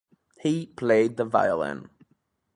[0.39, 1.91] He played the violin.